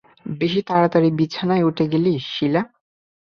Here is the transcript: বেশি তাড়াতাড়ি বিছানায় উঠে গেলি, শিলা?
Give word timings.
বেশি 0.35 0.59
তাড়াতাড়ি 0.67 1.09
বিছানায় 1.19 1.67
উঠে 1.69 1.85
গেলি, 1.91 2.13
শিলা? 2.27 2.61